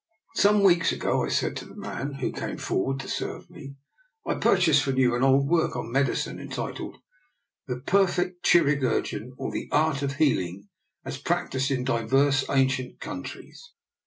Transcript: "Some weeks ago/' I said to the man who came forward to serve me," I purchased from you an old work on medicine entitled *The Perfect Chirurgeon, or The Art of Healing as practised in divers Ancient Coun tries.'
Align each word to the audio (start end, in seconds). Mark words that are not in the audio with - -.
"Some 0.33 0.63
weeks 0.63 0.91
ago/' 0.91 1.23
I 1.27 1.29
said 1.29 1.55
to 1.57 1.65
the 1.67 1.75
man 1.75 2.13
who 2.13 2.31
came 2.31 2.57
forward 2.57 2.99
to 3.01 3.07
serve 3.07 3.51
me," 3.51 3.75
I 4.25 4.33
purchased 4.33 4.81
from 4.81 4.97
you 4.97 5.13
an 5.13 5.21
old 5.21 5.47
work 5.47 5.75
on 5.75 5.91
medicine 5.91 6.39
entitled 6.39 6.97
*The 7.67 7.81
Perfect 7.81 8.41
Chirurgeon, 8.43 9.33
or 9.37 9.51
The 9.51 9.69
Art 9.71 10.01
of 10.01 10.15
Healing 10.15 10.69
as 11.05 11.19
practised 11.19 11.69
in 11.69 11.83
divers 11.83 12.43
Ancient 12.49 12.99
Coun 12.99 13.21
tries.' 13.21 13.73